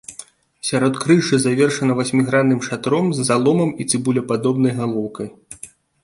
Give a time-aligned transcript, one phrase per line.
[0.67, 5.27] Сяродкрыжжа завершана васьмігранным шатром з заломам і цыбулепадобнай галоўкай.